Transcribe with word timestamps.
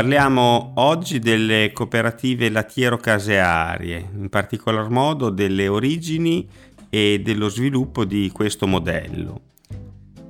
Parliamo 0.00 0.72
oggi 0.76 1.18
delle 1.18 1.72
cooperative 1.74 2.48
lattiero-casearie, 2.48 4.08
in 4.14 4.30
particolar 4.30 4.88
modo 4.88 5.28
delle 5.28 5.68
origini 5.68 6.48
e 6.88 7.20
dello 7.22 7.50
sviluppo 7.50 8.06
di 8.06 8.30
questo 8.32 8.66
modello. 8.66 9.42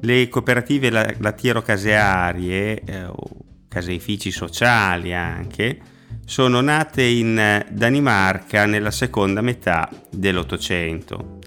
Le 0.00 0.28
cooperative 0.28 0.90
lattiero-casearie, 0.90 2.82
eh, 2.84 3.04
o 3.04 3.28
caseifici 3.68 4.32
sociali 4.32 5.14
anche, 5.14 5.78
sono 6.24 6.60
nate 6.60 7.04
in 7.04 7.64
Danimarca 7.70 8.66
nella 8.66 8.90
seconda 8.90 9.40
metà 9.40 9.88
dell'Ottocento. 10.10 11.38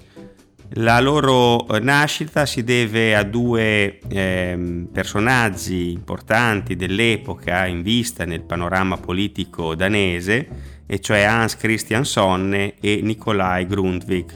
La 0.78 1.00
loro 1.00 1.68
nascita 1.82 2.48
si 2.48 2.64
deve 2.64 3.16
a 3.16 3.22
due 3.22 4.00
eh, 4.08 4.88
personaggi 4.92 5.92
importanti 5.92 6.76
dell'epoca 6.76 7.68
in 7.68 7.84
vista 7.84 8.26
nel 8.26 8.42
panorama 8.42 8.98
politico 8.98 9.76
danese, 9.76 10.48
e 10.88 11.00
cioè 11.00 11.22
Hans 11.22 11.58
Christian 11.58 12.06
Sonne 12.06 12.74
e 12.80 13.02
Nikolai 13.04 13.68
Grundtvig, 13.68 14.32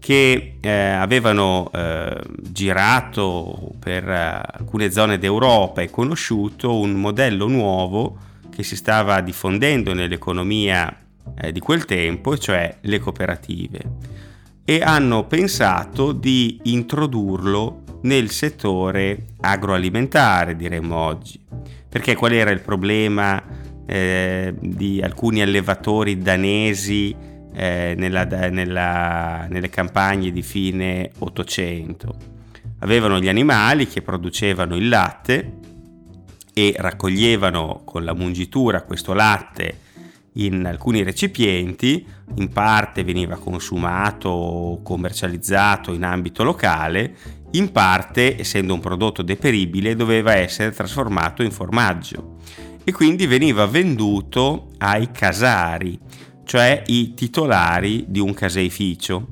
che 0.00 0.56
eh, 0.60 0.70
avevano 0.70 1.70
eh, 1.72 2.20
girato 2.42 3.70
per 3.78 4.06
eh, 4.06 4.42
alcune 4.44 4.90
zone 4.90 5.16
d'Europa 5.16 5.80
e 5.80 5.88
conosciuto 5.88 6.78
un 6.78 6.92
modello 6.92 7.48
nuovo 7.48 8.18
che 8.50 8.62
si 8.62 8.76
stava 8.76 9.22
diffondendo 9.22 9.94
nell'economia 9.94 10.94
eh, 11.40 11.52
di 11.52 11.60
quel 11.60 11.86
tempo, 11.86 12.36
cioè 12.36 12.76
le 12.82 12.98
cooperative 12.98 14.14
e 14.64 14.80
hanno 14.80 15.26
pensato 15.26 16.12
di 16.12 16.58
introdurlo 16.64 17.82
nel 18.02 18.30
settore 18.30 19.26
agroalimentare, 19.40 20.56
diremmo 20.56 20.96
oggi. 20.96 21.38
Perché 21.88 22.14
qual 22.14 22.32
era 22.32 22.50
il 22.50 22.60
problema 22.60 23.42
eh, 23.86 24.54
di 24.58 25.00
alcuni 25.02 25.42
allevatori 25.42 26.18
danesi 26.18 27.14
eh, 27.52 27.94
nella, 27.96 28.24
nella, 28.24 29.46
nelle 29.48 29.68
campagne 29.68 30.32
di 30.32 30.42
fine 30.42 31.10
800? 31.18 32.16
Avevano 32.80 33.20
gli 33.20 33.28
animali 33.28 33.86
che 33.86 34.02
producevano 34.02 34.76
il 34.76 34.88
latte 34.88 35.58
e 36.52 36.74
raccoglievano 36.76 37.82
con 37.84 38.04
la 38.04 38.14
mungitura 38.14 38.82
questo 38.82 39.12
latte 39.12 39.78
in 40.34 40.64
alcuni 40.66 41.02
recipienti, 41.02 42.06
in 42.36 42.48
parte 42.48 43.04
veniva 43.04 43.36
consumato 43.36 44.28
o 44.28 44.82
commercializzato 44.82 45.92
in 45.92 46.04
ambito 46.04 46.42
locale, 46.42 47.14
in 47.52 47.70
parte, 47.70 48.38
essendo 48.40 48.74
un 48.74 48.80
prodotto 48.80 49.22
deperibile, 49.22 49.94
doveva 49.94 50.34
essere 50.34 50.72
trasformato 50.72 51.42
in 51.42 51.52
formaggio 51.52 52.38
e 52.82 52.92
quindi 52.92 53.26
veniva 53.26 53.66
venduto 53.66 54.70
ai 54.78 55.10
casari, 55.12 55.98
cioè 56.44 56.82
i 56.86 57.14
titolari 57.14 58.04
di 58.08 58.18
un 58.18 58.34
caseificio. 58.34 59.28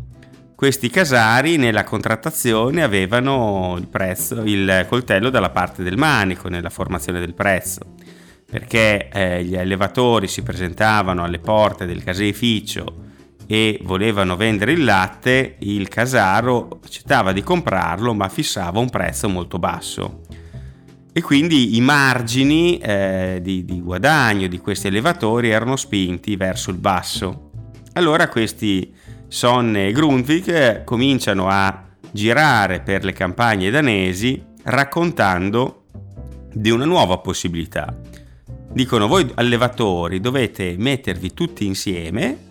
Questi 0.55 0.89
casari 0.89 1.57
nella 1.57 1.83
contrattazione 1.83 2.85
avevano 2.85 3.75
il, 3.77 3.89
prezzo, 3.89 4.43
il 4.45 4.87
coltello 4.89 5.29
dalla 5.29 5.51
parte 5.51 5.83
del 5.83 5.99
manico 5.99 6.49
nella 6.49 6.71
formazione 6.71 7.19
del 7.19 7.35
prezzo 7.35 7.95
perché 8.53 9.09
eh, 9.09 9.43
gli 9.45 9.57
allevatori 9.57 10.29
si 10.29 10.43
presentavano 10.43 11.25
alle 11.25 11.39
porte 11.39 11.87
del 11.87 12.05
caseificio 12.05 12.85
e 13.47 13.81
volevano 13.85 14.37
vendere 14.37 14.73
il 14.73 14.85
latte, 14.85 15.57
il 15.61 15.89
casaro 15.89 16.81
accettava 16.85 17.33
di 17.33 17.43
comprarlo 17.43 18.13
ma 18.13 18.29
fissava 18.29 18.79
un 18.79 18.91
prezzo 18.91 19.31
molto 19.31 19.59
basso. 19.59 20.21
E 21.15 21.23
quindi 21.23 21.77
i 21.77 21.81
margini 21.81 22.77
eh, 22.77 23.39
di, 23.41 23.65
di 23.65 23.81
guadagno 23.81 24.49
di 24.49 24.59
questi 24.59 24.89
allevatori 24.89 25.49
erano 25.49 25.77
spinti 25.77 26.37
verso 26.37 26.69
il 26.69 26.77
basso. 26.77 27.53
Allora 27.95 28.29
questi 28.29 28.93
Sonne 29.29 29.89
e 29.89 29.93
Grundtvig 29.93 30.49
eh, 30.49 30.85
cominciano 30.85 31.49
a 31.49 31.87
girare 32.11 32.81
per 32.81 33.03
le 33.03 33.15
campagne 33.15 33.71
danesi 33.71 34.45
raccontando 34.65 35.85
di 36.53 36.69
una 36.69 36.85
nuova 36.85 37.17
possibilità 37.17 37.97
dicono 38.73 39.07
voi 39.07 39.31
allevatori 39.35 40.21
dovete 40.21 40.75
mettervi 40.79 41.35
tutti 41.35 41.67
insieme 41.67 42.51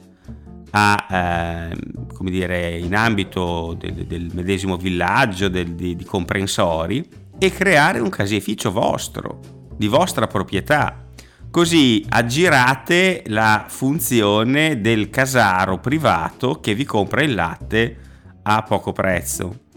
a, 0.72 1.08
eh, 1.10 1.76
come 2.14 2.30
dire, 2.30 2.78
in 2.78 2.96
ambito 2.96 3.76
del, 3.78 4.06
del 4.06 4.30
medesimo 4.34 4.78
villaggio, 4.78 5.50
del, 5.50 5.74
di, 5.74 5.96
di 5.96 6.04
comprensori 6.06 7.08
e 7.38 7.52
creare 7.52 8.00
un 8.00 8.10
caseificio 8.10 8.72
vostro, 8.72 9.40
di 9.76 9.88
vostra 9.88 10.28
proprietà. 10.28 11.06
Così 11.50 12.06
aggirate 12.08 13.24
la 13.28 13.66
funzione 13.68 14.80
del 14.80 15.10
casaro 15.10 15.80
privato 15.80 16.62
che 16.62 16.74
vi 16.74 16.86
compra 16.86 17.22
il 17.22 17.34
latte 17.34 17.98
a 18.44 18.64
poco 18.64 18.94
prezzo. 18.94 19.70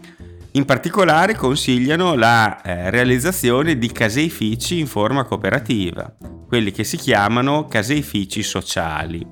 In 0.55 0.63
particolare 0.63 1.35
consigliano 1.35 2.15
la 2.15 2.61
eh, 2.61 2.89
realizzazione 2.89 3.77
di 3.77 3.91
caseifici 3.91 4.79
in 4.79 4.87
forma 4.87 5.25
cooperativa, 5.25 6.15
quelli 6.47 6.71
che 6.71 6.85
si 6.85 6.95
chiamano 6.95 7.65
caseifici 7.65 8.41
sociali. 8.41 9.27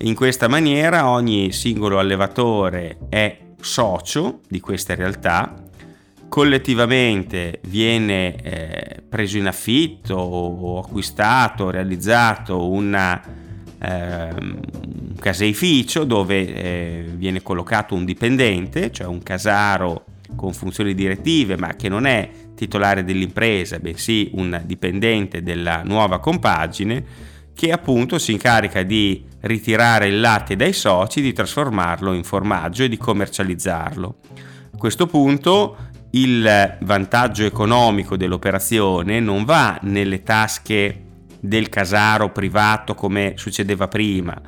In 0.00 0.14
questa 0.14 0.46
maniera 0.46 1.08
ogni 1.08 1.50
singolo 1.50 1.98
allevatore 1.98 2.98
è 3.08 3.38
socio 3.58 4.40
di 4.46 4.60
queste 4.60 4.94
realtà, 4.94 5.64
collettivamente 6.28 7.60
viene 7.68 8.36
eh, 8.36 9.02
preso 9.08 9.38
in 9.38 9.46
affitto 9.46 10.16
o 10.16 10.78
acquistato, 10.78 11.70
realizzato 11.70 12.68
una, 12.68 13.18
eh, 13.78 14.28
un 14.28 15.14
caseificio 15.18 16.04
dove 16.04 16.54
eh, 16.54 17.04
viene 17.14 17.40
collocato 17.40 17.94
un 17.94 18.04
dipendente, 18.04 18.92
cioè 18.92 19.06
un 19.06 19.22
casaro 19.22 20.04
con 20.36 20.52
funzioni 20.52 20.94
direttive 20.94 21.56
ma 21.56 21.74
che 21.74 21.88
non 21.88 22.06
è 22.06 22.30
titolare 22.54 23.04
dell'impresa 23.04 23.78
bensì 23.78 24.30
un 24.34 24.60
dipendente 24.64 25.42
della 25.42 25.82
nuova 25.84 26.18
compagine 26.18 27.04
che 27.54 27.70
appunto 27.70 28.18
si 28.18 28.32
incarica 28.32 28.82
di 28.82 29.24
ritirare 29.42 30.08
il 30.08 30.20
latte 30.20 30.56
dai 30.56 30.72
soci, 30.72 31.20
di 31.20 31.32
trasformarlo 31.32 32.12
in 32.12 32.24
formaggio 32.24 32.82
e 32.82 32.88
di 32.88 32.96
commercializzarlo. 32.96 34.16
A 34.74 34.76
questo 34.76 35.06
punto 35.06 35.76
il 36.10 36.76
vantaggio 36.80 37.44
economico 37.44 38.16
dell'operazione 38.16 39.20
non 39.20 39.44
va 39.44 39.78
nelle 39.82 40.22
tasche 40.22 41.02
del 41.40 41.68
casaro 41.68 42.30
privato 42.30 42.94
come 42.94 43.34
succedeva 43.36 43.86
prima, 43.88 44.40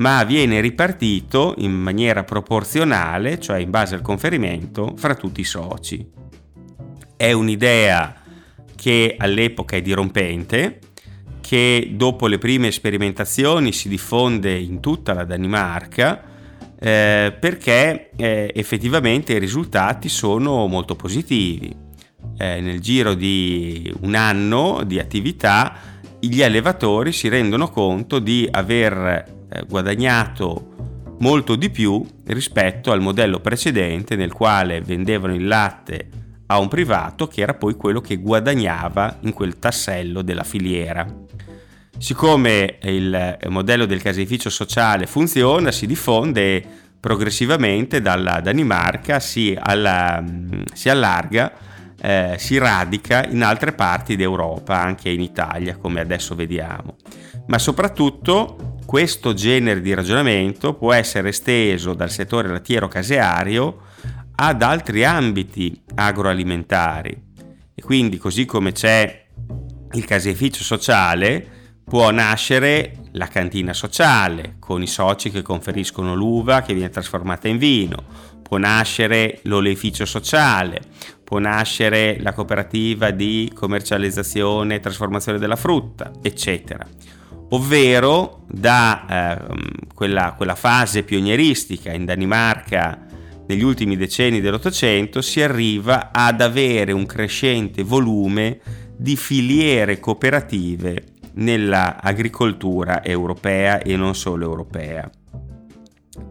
ma 0.00 0.24
viene 0.24 0.60
ripartito 0.60 1.54
in 1.58 1.72
maniera 1.72 2.24
proporzionale, 2.24 3.38
cioè 3.38 3.58
in 3.58 3.70
base 3.70 3.94
al 3.94 4.00
conferimento, 4.00 4.94
fra 4.96 5.14
tutti 5.14 5.42
i 5.42 5.44
soci. 5.44 6.04
È 7.16 7.32
un'idea 7.32 8.14
che 8.74 9.14
all'epoca 9.18 9.76
è 9.76 9.82
dirompente, 9.82 10.78
che 11.42 11.90
dopo 11.92 12.28
le 12.28 12.38
prime 12.38 12.70
sperimentazioni 12.70 13.72
si 13.72 13.90
diffonde 13.90 14.56
in 14.56 14.80
tutta 14.80 15.12
la 15.12 15.24
Danimarca, 15.24 16.22
eh, 16.78 17.36
perché 17.38 18.10
eh, 18.16 18.50
effettivamente 18.54 19.34
i 19.34 19.38
risultati 19.38 20.08
sono 20.08 20.66
molto 20.66 20.96
positivi. 20.96 21.76
Eh, 22.38 22.60
nel 22.62 22.80
giro 22.80 23.12
di 23.12 23.92
un 24.00 24.14
anno 24.14 24.82
di 24.86 24.98
attività 24.98 25.76
gli 26.18 26.42
allevatori 26.42 27.12
si 27.12 27.28
rendono 27.28 27.68
conto 27.68 28.18
di 28.18 28.48
aver 28.50 29.39
eh, 29.50 29.64
guadagnato 29.68 31.16
molto 31.20 31.54
di 31.54 31.70
più 31.70 32.04
rispetto 32.26 32.92
al 32.92 33.00
modello 33.00 33.40
precedente 33.40 34.16
nel 34.16 34.32
quale 34.32 34.80
vendevano 34.80 35.34
il 35.34 35.46
latte 35.46 36.08
a 36.46 36.58
un 36.58 36.68
privato 36.68 37.28
che 37.28 37.42
era 37.42 37.54
poi 37.54 37.74
quello 37.74 38.00
che 38.00 38.16
guadagnava 38.16 39.18
in 39.20 39.32
quel 39.32 39.58
tassello 39.58 40.22
della 40.22 40.42
filiera. 40.42 41.06
Siccome 41.96 42.78
il 42.82 43.38
modello 43.48 43.86
del 43.86 44.02
caseificio 44.02 44.50
sociale 44.50 45.06
funziona, 45.06 45.70
si 45.70 45.86
diffonde 45.86 46.64
progressivamente 46.98 48.00
dalla 48.00 48.40
Danimarca, 48.40 49.20
si, 49.20 49.56
alla, 49.58 50.22
si 50.72 50.88
allarga, 50.88 51.52
eh, 52.00 52.36
si 52.38 52.58
radica 52.58 53.26
in 53.26 53.42
altre 53.42 53.72
parti 53.72 54.16
d'Europa, 54.16 54.80
anche 54.80 55.10
in 55.10 55.20
Italia, 55.20 55.76
come 55.76 56.00
adesso 56.00 56.34
vediamo. 56.34 56.96
Ma 57.46 57.58
soprattutto 57.58 58.69
questo 58.90 59.34
genere 59.34 59.80
di 59.82 59.94
ragionamento 59.94 60.74
può 60.74 60.92
essere 60.92 61.28
esteso 61.28 61.94
dal 61.94 62.10
settore 62.10 62.48
lattiero-caseario 62.48 63.82
ad 64.34 64.62
altri 64.62 65.04
ambiti 65.04 65.80
agroalimentari 65.94 67.16
e 67.72 67.82
quindi 67.82 68.18
così 68.18 68.46
come 68.46 68.72
c'è 68.72 69.26
il 69.92 70.04
caseificio 70.04 70.64
sociale 70.64 71.46
può 71.84 72.10
nascere 72.10 72.96
la 73.12 73.28
cantina 73.28 73.72
sociale, 73.74 74.56
con 74.58 74.82
i 74.82 74.88
soci 74.88 75.30
che 75.30 75.42
conferiscono 75.42 76.16
l'uva 76.16 76.62
che 76.62 76.74
viene 76.74 76.90
trasformata 76.90 77.46
in 77.46 77.58
vino, 77.58 78.02
può 78.42 78.56
nascere 78.56 79.38
l'oleificio 79.42 80.04
sociale, 80.04 80.80
può 81.22 81.38
nascere 81.38 82.18
la 82.20 82.32
cooperativa 82.32 83.12
di 83.12 83.52
commercializzazione 83.54 84.74
e 84.74 84.80
trasformazione 84.80 85.38
della 85.38 85.54
frutta, 85.54 86.10
eccetera. 86.20 86.84
Ovvero 87.50 88.44
da 88.48 89.06
eh, 89.08 89.86
quella, 89.94 90.34
quella 90.36 90.54
fase 90.54 91.02
pionieristica 91.02 91.92
in 91.92 92.04
Danimarca 92.04 93.06
negli 93.46 93.62
ultimi 93.62 93.96
decenni 93.96 94.40
dell'Ottocento 94.40 95.20
si 95.20 95.42
arriva 95.42 96.10
ad 96.12 96.40
avere 96.40 96.92
un 96.92 97.06
crescente 97.06 97.82
volume 97.82 98.60
di 98.96 99.16
filiere 99.16 99.98
cooperative 99.98 101.04
nell'agricoltura 101.34 103.02
europea 103.02 103.80
e 103.80 103.96
non 103.96 104.14
solo 104.14 104.44
europea. 104.44 105.10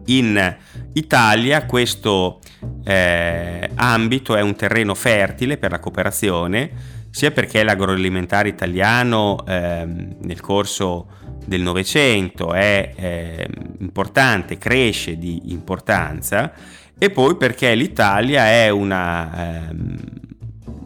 In 0.06 0.56
Italia 0.94 1.66
questo 1.66 2.40
eh, 2.84 3.70
ambito 3.74 4.36
è 4.36 4.40
un 4.40 4.54
terreno 4.56 4.94
fertile 4.94 5.58
per 5.58 5.70
la 5.70 5.78
cooperazione, 5.78 6.70
sia 7.10 7.30
perché 7.32 7.62
l'agroalimentare 7.62 8.48
italiano 8.48 9.44
eh, 9.46 9.84
nel 9.86 10.40
corso 10.40 11.08
del 11.44 11.62
Novecento 11.62 12.52
è 12.52 12.92
eh, 12.94 13.48
importante, 13.80 14.58
cresce 14.58 15.18
di 15.18 15.52
importanza, 15.52 16.52
e 16.96 17.10
poi 17.10 17.36
perché 17.36 17.74
l'Italia 17.74 18.44
è 18.46 18.68
una, 18.68 19.68
ehm, 19.70 19.96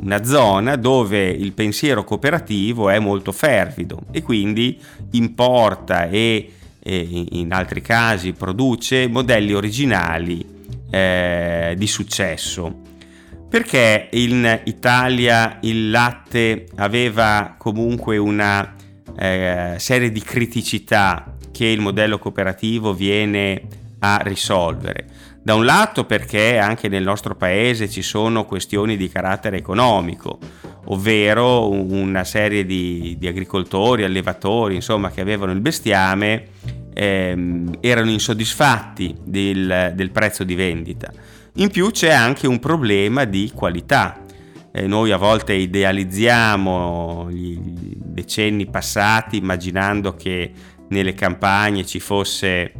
una 0.02 0.24
zona 0.24 0.76
dove 0.76 1.28
il 1.28 1.52
pensiero 1.52 2.04
cooperativo 2.04 2.88
è 2.88 2.98
molto 2.98 3.32
fervido 3.32 4.02
e 4.12 4.22
quindi 4.22 4.80
importa 5.12 6.08
e, 6.08 6.52
e 6.78 7.26
in 7.32 7.52
altri 7.52 7.80
casi 7.80 8.32
produce 8.32 9.08
modelli 9.08 9.52
originali 9.52 10.46
eh, 10.90 11.74
di 11.76 11.86
successo. 11.86 12.83
Perché 13.54 14.08
in 14.14 14.62
Italia 14.64 15.58
il 15.60 15.92
latte 15.92 16.66
aveva 16.74 17.54
comunque 17.56 18.16
una 18.16 18.74
eh, 19.16 19.76
serie 19.78 20.10
di 20.10 20.20
criticità 20.20 21.36
che 21.52 21.66
il 21.66 21.78
modello 21.78 22.18
cooperativo 22.18 22.94
viene 22.94 23.62
a 24.00 24.18
risolvere? 24.24 25.06
Da 25.40 25.54
un 25.54 25.64
lato 25.64 26.04
perché 26.04 26.58
anche 26.58 26.88
nel 26.88 27.04
nostro 27.04 27.36
paese 27.36 27.88
ci 27.88 28.02
sono 28.02 28.44
questioni 28.44 28.96
di 28.96 29.08
carattere 29.08 29.58
economico, 29.58 30.40
ovvero 30.86 31.70
una 31.70 32.24
serie 32.24 32.66
di, 32.66 33.14
di 33.20 33.28
agricoltori, 33.28 34.02
allevatori, 34.02 34.74
insomma, 34.74 35.12
che 35.12 35.20
avevano 35.20 35.52
il 35.52 35.60
bestiame, 35.60 36.48
ehm, 36.92 37.76
erano 37.78 38.10
insoddisfatti 38.10 39.14
del, 39.22 39.92
del, 39.94 40.10
prezzo 40.10 40.42
di 40.42 40.56
vendita. 40.56 41.12
In 41.56 41.70
più 41.70 41.92
c'è 41.92 42.10
anche 42.10 42.48
un 42.48 42.58
problema 42.58 43.24
di 43.24 43.52
qualità. 43.54 44.24
Eh, 44.72 44.88
noi 44.88 45.12
a 45.12 45.16
volte 45.16 45.54
idealizziamo 45.54 47.30
gli 47.30 47.60
decenni 47.60 48.66
passati 48.66 49.36
immaginando 49.36 50.16
che 50.16 50.50
nelle 50.88 51.14
campagne 51.14 51.86
ci 51.86 52.00
fosse 52.00 52.72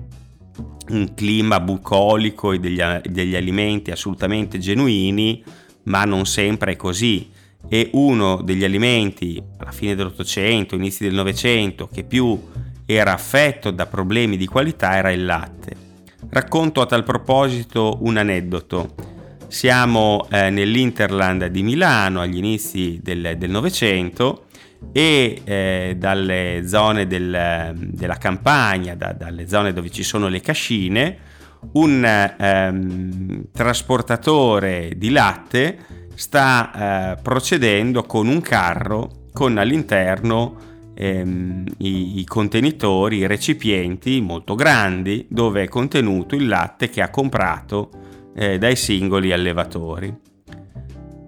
un 0.88 1.14
clima 1.14 1.60
bucolico 1.60 2.50
e 2.50 2.58
degli, 2.58 2.82
degli 3.08 3.36
alimenti 3.36 3.92
assolutamente 3.92 4.58
genuini, 4.58 5.44
ma 5.84 6.04
non 6.04 6.26
sempre 6.26 6.72
è 6.72 6.76
così. 6.76 7.30
E 7.68 7.90
uno 7.92 8.42
degli 8.42 8.64
alimenti 8.64 9.40
alla 9.58 9.70
fine 9.70 9.94
dell'Ottocento, 9.94 10.74
inizi 10.74 11.04
del 11.04 11.14
Novecento, 11.14 11.88
che 11.92 12.02
più 12.02 12.42
era 12.84 13.12
affetto 13.12 13.70
da 13.70 13.86
problemi 13.86 14.36
di 14.36 14.46
qualità 14.46 14.96
era 14.96 15.12
il 15.12 15.24
latte. 15.24 15.93
Racconto 16.34 16.80
a 16.80 16.86
tal 16.86 17.04
proposito 17.04 17.98
un 18.00 18.16
aneddoto. 18.16 18.92
Siamo 19.46 20.26
eh, 20.32 20.50
nell'Interland 20.50 21.46
di 21.46 21.62
Milano 21.62 22.20
agli 22.20 22.38
inizi 22.38 22.98
del 23.00 23.36
Novecento 23.48 24.46
e 24.90 25.42
eh, 25.44 25.94
dalle 25.96 26.64
zone 26.66 27.06
del, 27.06 27.72
della 27.76 28.16
campagna, 28.16 28.96
da, 28.96 29.12
dalle 29.12 29.46
zone 29.46 29.72
dove 29.72 29.90
ci 29.90 30.02
sono 30.02 30.26
le 30.26 30.40
cascine, 30.40 31.18
un 31.74 32.04
ehm, 32.04 33.44
trasportatore 33.52 34.94
di 34.96 35.10
latte 35.10 35.78
sta 36.16 37.12
eh, 37.12 37.22
procedendo 37.22 38.02
con 38.02 38.26
un 38.26 38.40
carro 38.40 39.28
con 39.32 39.56
all'interno 39.56 40.73
ehm, 40.94 41.64
i, 41.78 42.20
i, 42.20 42.24
contenitori, 42.24 43.18
i 43.18 43.26
recipienti 43.26 44.20
molto 44.20 44.54
grandi 44.54 45.26
dove 45.28 45.62
è 45.62 45.68
contenuto 45.68 46.34
il 46.34 46.46
latte 46.46 46.88
che 46.88 47.02
ha 47.02 47.10
comprato 47.10 47.90
eh, 48.34 48.58
dai 48.58 48.76
singoli 48.76 49.32
allevatori 49.32 50.32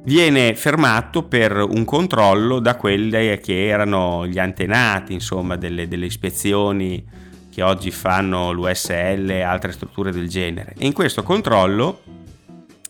viene 0.06 0.54
fermato 0.54 1.24
per 1.24 1.56
un 1.56 1.84
controllo 1.84 2.60
da 2.60 2.76
quelli 2.76 3.38
che 3.40 3.66
erano 3.66 4.26
gli 4.26 4.38
antenati, 4.38 5.12
insomma, 5.12 5.56
delle, 5.56 5.88
delle 5.88 6.06
ispezioni 6.06 7.04
che 7.50 7.62
oggi 7.62 7.90
fanno 7.90 8.52
l'USL 8.52 9.28
e 9.30 9.40
altre 9.42 9.72
strutture 9.72 10.12
del 10.12 10.28
genere. 10.28 10.74
E 10.78 10.86
in 10.86 10.92
questo 10.92 11.22
controllo 11.22 12.02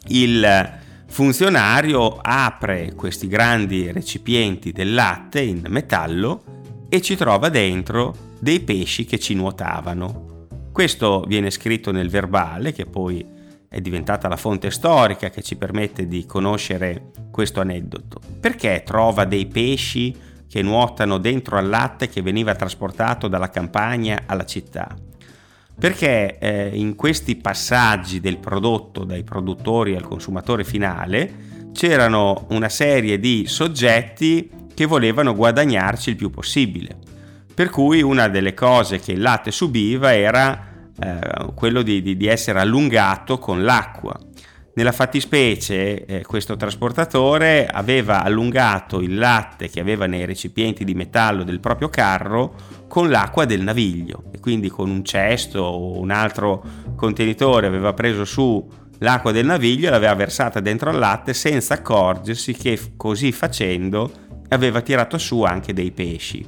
il 0.08 0.72
funzionario 1.06 2.18
apre 2.20 2.92
questi 2.94 3.28
grandi 3.28 3.90
recipienti 3.92 4.72
del 4.72 4.92
latte 4.92 5.40
in 5.40 5.64
metallo 5.68 6.55
e 6.88 7.00
ci 7.00 7.16
trova 7.16 7.48
dentro 7.48 8.14
dei 8.38 8.60
pesci 8.60 9.04
che 9.04 9.18
ci 9.18 9.34
nuotavano. 9.34 10.46
Questo 10.72 11.24
viene 11.26 11.50
scritto 11.50 11.90
nel 11.90 12.10
verbale 12.10 12.72
che 12.72 12.86
poi 12.86 13.24
è 13.68 13.80
diventata 13.80 14.28
la 14.28 14.36
fonte 14.36 14.70
storica 14.70 15.30
che 15.30 15.42
ci 15.42 15.56
permette 15.56 16.06
di 16.06 16.26
conoscere 16.26 17.10
questo 17.30 17.60
aneddoto. 17.60 18.20
Perché 18.40 18.82
trova 18.84 19.24
dei 19.24 19.46
pesci 19.46 20.14
che 20.48 20.62
nuotano 20.62 21.18
dentro 21.18 21.56
al 21.56 21.68
latte 21.68 22.08
che 22.08 22.22
veniva 22.22 22.54
trasportato 22.54 23.28
dalla 23.28 23.50
campagna 23.50 24.22
alla 24.26 24.44
città? 24.44 24.94
Perché 25.78 26.38
eh, 26.38 26.70
in 26.72 26.94
questi 26.94 27.36
passaggi 27.36 28.20
del 28.20 28.38
prodotto 28.38 29.04
dai 29.04 29.24
produttori 29.24 29.94
al 29.94 30.08
consumatore 30.08 30.64
finale 30.64 31.70
c'erano 31.72 32.46
una 32.50 32.70
serie 32.70 33.18
di 33.18 33.44
soggetti 33.46 34.50
che 34.76 34.84
volevano 34.84 35.34
guadagnarci 35.34 36.10
il 36.10 36.16
più 36.16 36.28
possibile. 36.28 36.98
Per 37.54 37.70
cui 37.70 38.02
una 38.02 38.28
delle 38.28 38.52
cose 38.52 39.00
che 39.00 39.12
il 39.12 39.22
latte 39.22 39.50
subiva 39.50 40.14
era 40.14 40.90
eh, 41.02 41.18
quello 41.54 41.80
di, 41.80 42.02
di, 42.02 42.14
di, 42.14 42.26
essere 42.26 42.60
allungato 42.60 43.38
con 43.38 43.64
l'acqua. 43.64 44.14
Nella 44.74 44.92
fattispecie 44.92 46.04
eh, 46.04 46.22
questo 46.24 46.56
trasportatore 46.56 47.66
aveva 47.66 48.22
allungato 48.22 49.00
il 49.00 49.14
latte 49.14 49.70
che 49.70 49.80
aveva 49.80 50.04
nei 50.04 50.26
recipienti 50.26 50.84
di 50.84 50.92
metallo 50.92 51.42
del 51.42 51.60
proprio 51.60 51.88
carro 51.88 52.54
con 52.86 53.08
l'acqua 53.08 53.46
del 53.46 53.62
naviglio 53.62 54.24
e 54.30 54.40
quindi 54.40 54.68
con 54.68 54.90
un 54.90 55.02
cesto 55.02 55.60
o 55.60 55.98
un 55.98 56.10
altro 56.10 56.62
contenitore 56.94 57.66
aveva 57.66 57.94
preso 57.94 58.26
su 58.26 58.68
l'acqua 58.98 59.32
del 59.32 59.46
naviglio 59.46 59.88
e 59.88 59.90
l'aveva 59.90 60.14
versata 60.14 60.60
dentro 60.60 60.90
al 60.90 60.98
latte 60.98 61.32
senza 61.32 61.72
accorgersi 61.72 62.52
che 62.52 62.78
così 62.98 63.32
facendo 63.32 64.24
aveva 64.48 64.80
tirato 64.80 65.18
su 65.18 65.42
anche 65.42 65.72
dei 65.72 65.90
pesci. 65.92 66.46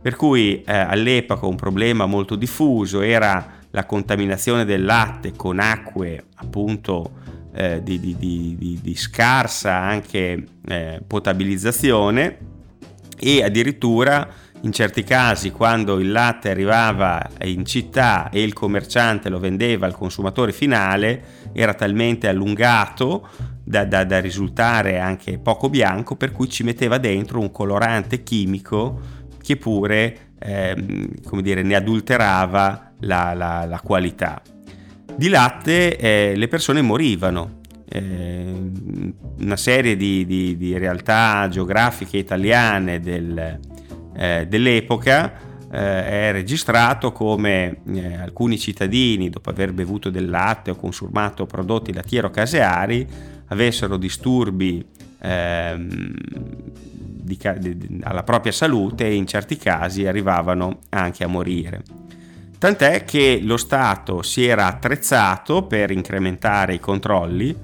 Per 0.00 0.16
cui 0.16 0.62
eh, 0.62 0.72
all'epoca 0.72 1.46
un 1.46 1.56
problema 1.56 2.06
molto 2.06 2.36
diffuso 2.36 3.00
era 3.00 3.62
la 3.70 3.86
contaminazione 3.86 4.64
del 4.64 4.84
latte 4.84 5.32
con 5.34 5.58
acque 5.58 6.26
appunto 6.36 7.22
eh, 7.54 7.82
di, 7.82 7.98
di, 7.98 8.16
di, 8.16 8.78
di, 8.82 8.96
scarsa 8.96 9.74
anche 9.74 10.44
eh, 10.66 11.00
potabilizzazione 11.06 12.38
e 13.18 13.42
addirittura 13.42 14.28
in 14.60 14.72
certi 14.72 15.04
casi 15.04 15.50
quando 15.50 15.98
il 15.98 16.10
latte 16.10 16.50
arrivava 16.50 17.28
in 17.42 17.64
città 17.64 18.28
e 18.30 18.42
il 18.42 18.52
commerciante 18.52 19.28
lo 19.28 19.38
vendeva 19.38 19.86
al 19.86 19.94
consumatore 19.94 20.52
finale 20.52 21.22
era 21.52 21.74
talmente 21.74 22.28
allungato 22.28 23.28
da, 23.64 23.84
da, 23.84 24.04
da 24.04 24.20
risultare 24.20 24.98
anche 24.98 25.38
poco 25.38 25.70
bianco 25.70 26.16
per 26.16 26.32
cui 26.32 26.48
ci 26.48 26.62
metteva 26.62 26.98
dentro 26.98 27.40
un 27.40 27.50
colorante 27.50 28.22
chimico 28.22 29.00
che 29.42 29.56
pure 29.56 30.32
ehm, 30.38 31.22
come 31.24 31.42
dire, 31.42 31.62
ne 31.62 31.74
adulterava 31.74 32.92
la, 33.00 33.32
la, 33.34 33.64
la 33.64 33.80
qualità. 33.80 34.40
Di 35.16 35.28
latte 35.28 35.96
eh, 35.96 36.34
le 36.36 36.48
persone 36.48 36.82
morivano. 36.82 37.60
Eh, 37.86 38.72
una 39.40 39.56
serie 39.56 39.96
di, 39.96 40.24
di, 40.26 40.56
di, 40.56 40.76
realtà 40.78 41.46
geografiche 41.48 42.16
italiane 42.16 42.98
del, 42.98 43.60
eh, 44.16 44.46
dell'epoca 44.48 45.32
eh, 45.70 46.28
è 46.28 46.32
registrato 46.32 47.12
come 47.12 47.82
eh, 47.86 48.16
alcuni 48.16 48.58
cittadini, 48.58 49.30
dopo 49.30 49.50
aver 49.50 49.72
bevuto 49.72 50.10
del 50.10 50.28
latte 50.28 50.70
o 50.70 50.76
consumato 50.76 51.46
prodotti 51.46 51.92
lattiero-caseari, 51.92 53.06
avessero 53.48 53.96
disturbi 53.96 54.84
ehm, 55.20 56.14
di, 57.24 57.38
di, 57.58 58.00
alla 58.02 58.22
propria 58.22 58.52
salute 58.52 59.06
e 59.06 59.14
in 59.14 59.26
certi 59.26 59.56
casi 59.56 60.06
arrivavano 60.06 60.80
anche 60.90 61.24
a 61.24 61.28
morire. 61.28 61.82
Tant'è 62.58 63.04
che 63.04 63.40
lo 63.42 63.56
Stato 63.56 64.22
si 64.22 64.46
era 64.46 64.66
attrezzato 64.66 65.64
per 65.64 65.90
incrementare 65.90 66.74
i 66.74 66.80
controlli 66.80 67.54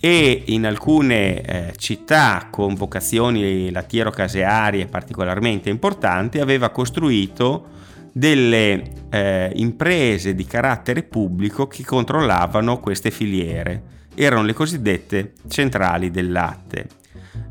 e 0.00 0.44
in 0.46 0.66
alcune 0.66 1.42
eh, 1.42 1.72
città 1.76 2.48
con 2.50 2.74
vocazioni 2.74 3.70
lattiero-casearie 3.70 4.86
particolarmente 4.86 5.68
importanti 5.68 6.40
aveva 6.40 6.70
costruito 6.70 7.66
delle 8.12 8.82
eh, 9.10 9.52
imprese 9.54 10.34
di 10.34 10.46
carattere 10.46 11.02
pubblico 11.02 11.66
che 11.66 11.84
controllavano 11.84 12.80
queste 12.80 13.10
filiere. 13.10 13.99
Erano 14.22 14.42
le 14.42 14.52
cosiddette 14.52 15.32
centrali 15.48 16.10
del 16.10 16.30
latte. 16.30 16.86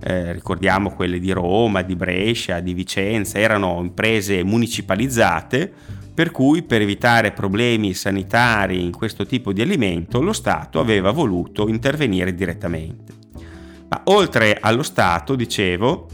Eh, 0.04 0.34
ricordiamo 0.34 0.92
quelle 0.92 1.20
di 1.20 1.32
Roma, 1.32 1.82
di 1.82 1.96
Brescia, 1.96 2.60
di 2.60 2.76
Vicenza, 2.76 3.40
erano 3.40 3.80
imprese 3.82 4.44
municipalizzate 4.44 5.74
per 6.14 6.30
cui 6.30 6.62
per 6.62 6.82
evitare 6.82 7.32
problemi 7.32 7.96
sanitari 7.96 8.84
in 8.84 8.92
questo 8.92 9.26
tipo 9.26 9.52
di 9.52 9.64
alimento 9.64 10.22
lo 10.22 10.32
Stato 10.32 10.80
aveva 10.80 11.10
voluto 11.10 11.68
intervenire 11.68 12.36
direttamente. 12.36 13.14
Ma 13.88 14.04
oltre 14.06 14.56
allo 14.62 14.84
Stato, 14.84 15.34
dicevo, 15.34 16.08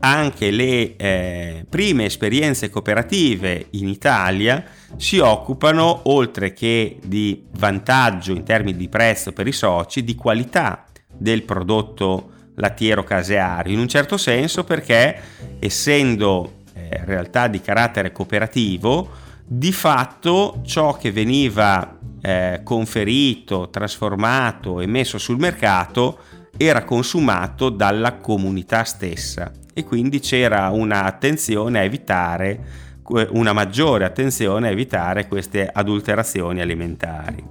anche 0.00 0.50
le 0.50 0.96
eh, 0.96 1.66
prime 1.68 2.06
esperienze 2.06 2.70
cooperative 2.70 3.66
in 3.70 3.88
Italia 3.88 4.64
si 4.96 5.18
occupano, 5.18 6.00
oltre 6.04 6.52
che 6.52 6.98
di 7.02 7.44
vantaggio 7.58 8.32
in 8.32 8.42
termini 8.42 8.76
di 8.76 8.88
prezzo 8.88 9.32
per 9.32 9.46
i 9.46 9.52
soci, 9.52 10.02
di 10.02 10.14
qualità 10.14 10.86
del 11.12 11.42
prodotto 11.42 12.30
lattiero 12.54 13.04
caseario, 13.04 13.72
in 13.72 13.78
un 13.78 13.88
certo 13.88 14.16
senso 14.16 14.64
perché 14.64 15.18
essendo 15.58 16.58
eh, 16.74 17.02
realtà 17.04 17.46
di 17.48 17.60
carattere 17.60 18.12
cooperativo, 18.12 19.28
di 19.44 19.72
fatto 19.72 20.60
ciò 20.64 20.96
che 20.96 21.10
veniva 21.12 21.98
eh, 22.22 22.60
conferito, 22.62 23.68
trasformato 23.68 24.80
e 24.80 24.86
messo 24.86 25.18
sul 25.18 25.38
mercato 25.38 26.18
era 26.56 26.84
consumato 26.84 27.70
dalla 27.70 28.16
comunità 28.16 28.84
stessa 28.84 29.50
e 29.72 29.84
quindi 29.84 30.20
c'era 30.20 30.68
un'attenzione 30.70 31.78
a 31.78 31.82
evitare 31.82 32.88
una 33.30 33.52
maggiore 33.52 34.04
attenzione 34.04 34.68
a 34.68 34.70
evitare 34.70 35.26
queste 35.26 35.68
adulterazioni 35.70 36.60
alimentari. 36.60 37.44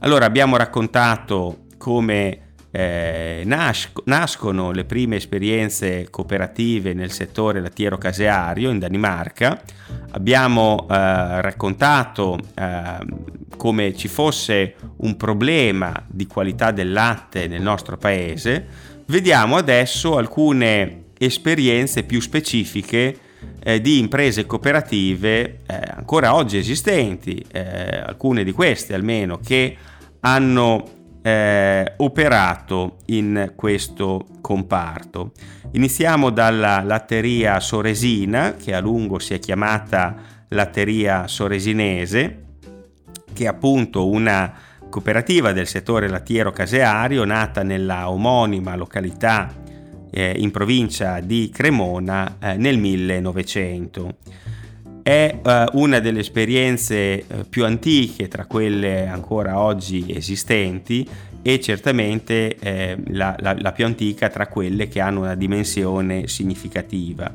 Allora 0.00 0.26
abbiamo 0.26 0.56
raccontato 0.56 1.66
come 1.78 2.49
eh, 2.70 3.42
nasc- 3.44 4.02
nascono 4.04 4.70
le 4.70 4.84
prime 4.84 5.16
esperienze 5.16 6.08
cooperative 6.10 6.94
nel 6.94 7.10
settore 7.10 7.60
lattiero-caseario 7.60 8.70
in 8.70 8.78
Danimarca, 8.78 9.60
abbiamo 10.12 10.86
eh, 10.88 11.40
raccontato 11.40 12.38
eh, 12.54 12.98
come 13.56 13.94
ci 13.96 14.08
fosse 14.08 14.74
un 14.98 15.16
problema 15.16 16.04
di 16.06 16.26
qualità 16.26 16.70
del 16.70 16.92
latte 16.92 17.46
nel 17.48 17.62
nostro 17.62 17.96
paese, 17.96 18.66
vediamo 19.06 19.56
adesso 19.56 20.16
alcune 20.16 21.04
esperienze 21.18 22.04
più 22.04 22.20
specifiche 22.20 23.18
eh, 23.62 23.80
di 23.80 23.98
imprese 23.98 24.46
cooperative 24.46 25.60
eh, 25.66 25.80
ancora 25.94 26.34
oggi 26.34 26.56
esistenti, 26.56 27.44
eh, 27.50 28.02
alcune 28.06 28.44
di 28.44 28.52
queste 28.52 28.94
almeno, 28.94 29.38
che 29.38 29.76
hanno 30.20 30.98
eh, 31.22 31.94
operato 31.96 32.96
in 33.06 33.52
questo 33.54 34.26
comparto. 34.40 35.32
Iniziamo 35.72 36.30
dalla 36.30 36.82
latteria 36.82 37.60
soresina, 37.60 38.54
che 38.54 38.74
a 38.74 38.80
lungo 38.80 39.18
si 39.18 39.34
è 39.34 39.38
chiamata 39.38 40.16
latteria 40.48 41.28
soresinese, 41.28 42.44
che 43.32 43.44
è 43.44 43.46
appunto 43.46 44.08
una 44.08 44.52
cooperativa 44.88 45.52
del 45.52 45.68
settore 45.68 46.08
lattiero 46.08 46.50
caseario 46.50 47.24
nata 47.24 47.62
nella 47.62 48.10
omonima 48.10 48.74
località 48.74 49.54
eh, 50.10 50.34
in 50.36 50.50
provincia 50.50 51.20
di 51.20 51.50
Cremona 51.52 52.36
eh, 52.40 52.56
nel 52.56 52.78
1900. 52.78 54.16
È 55.10 55.40
eh, 55.44 55.66
una 55.72 55.98
delle 55.98 56.20
esperienze 56.20 56.94
eh, 56.94 57.24
più 57.50 57.64
antiche 57.64 58.28
tra 58.28 58.46
quelle 58.46 59.08
ancora 59.08 59.58
oggi 59.58 60.04
esistenti 60.06 61.04
e 61.42 61.58
certamente 61.58 62.56
eh, 62.56 62.96
la, 63.08 63.34
la, 63.40 63.56
la 63.58 63.72
più 63.72 63.86
antica 63.86 64.28
tra 64.28 64.46
quelle 64.46 64.86
che 64.86 65.00
hanno 65.00 65.22
una 65.22 65.34
dimensione 65.34 66.28
significativa. 66.28 67.34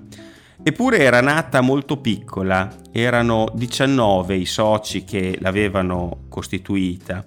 Eppure 0.64 1.00
era 1.00 1.20
nata 1.20 1.60
molto 1.60 1.98
piccola, 1.98 2.74
erano 2.94 3.52
19 3.54 4.36
i 4.38 4.46
soci 4.46 5.04
che 5.04 5.38
l'avevano 5.42 6.20
costituita 6.30 7.26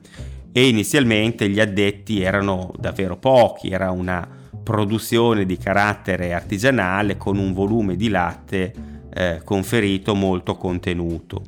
e 0.51 0.67
inizialmente 0.67 1.51
gli 1.51 1.61
addetti 1.61 2.23
erano 2.23 2.73
davvero 2.79 3.19
pochi, 3.19 3.69
era 3.69 3.91
una 3.91 4.27
produzione 4.63 5.45
di 5.45 5.59
carattere 5.59 6.33
artigianale 6.33 7.19
con 7.19 7.37
un 7.37 7.53
volume 7.53 7.97
di 7.97 8.09
latte 8.09 8.97
eh, 9.19 9.41
conferito 9.43 10.15
molto 10.15 10.55
contenuto. 10.55 11.43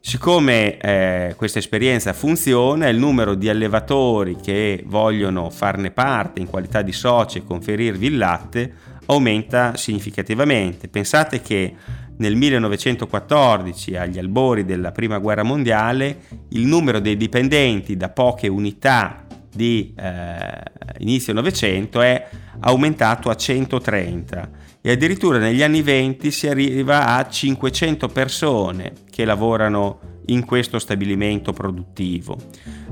Siccome 0.00 0.78
eh, 0.78 1.34
questa 1.36 1.58
esperienza 1.58 2.14
funziona, 2.14 2.88
il 2.88 2.96
numero 2.96 3.34
di 3.34 3.50
allevatori 3.50 4.36
che 4.36 4.82
vogliono 4.86 5.50
farne 5.50 5.90
parte 5.90 6.40
in 6.40 6.46
qualità 6.46 6.80
di 6.80 6.92
soci 6.92 7.38
e 7.38 7.44
conferirvi 7.44 8.06
il 8.06 8.16
latte 8.16 8.72
aumenta 9.06 9.76
significativamente. 9.76 10.88
Pensate 10.88 11.42
che 11.42 11.74
nel 12.16 12.36
1914, 12.36 13.96
agli 13.96 14.18
albori 14.18 14.64
della 14.64 14.92
Prima 14.92 15.18
Guerra 15.18 15.42
Mondiale, 15.42 16.20
il 16.50 16.64
numero 16.64 17.00
dei 17.00 17.16
dipendenti 17.16 17.96
da 17.96 18.08
poche 18.08 18.48
unità 18.48 19.26
di 19.54 19.94
eh, 19.96 20.62
inizio 20.98 21.32
Novecento 21.32 22.00
è 22.00 22.28
aumentato 22.60 23.30
a 23.30 23.36
130 23.36 24.63
e 24.86 24.90
addirittura 24.90 25.38
negli 25.38 25.62
anni 25.62 25.80
20 25.80 26.30
si 26.30 26.46
arriva 26.46 27.16
a 27.16 27.26
500 27.26 28.06
persone 28.08 28.92
che 29.08 29.24
lavorano 29.24 30.20
in 30.26 30.44
questo 30.44 30.78
stabilimento 30.78 31.54
produttivo. 31.54 32.36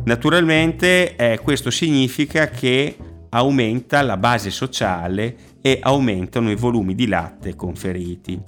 Naturalmente 0.05 1.17
eh, 1.17 1.39
questo 1.43 1.71
significa 1.71 2.49
che 2.49 2.97
aumenta 3.29 4.01
la 4.01 4.17
base 4.17 4.49
sociale 4.49 5.37
e 5.61 5.81
aumentano 5.83 6.51
i 6.51 6.57
volumi 6.57 6.95
di 6.95 7.07
latte 7.07 7.55
conferiti. 7.55 8.41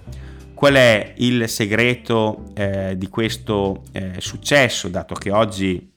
Qual 0.54 0.72
è 0.72 1.12
il 1.18 1.46
segreto 1.46 2.44
eh, 2.54 2.94
di 2.96 3.08
questo 3.08 3.82
eh, 3.92 4.14
successo, 4.20 4.88
dato 4.88 5.14
che 5.14 5.30
oggi 5.30 5.92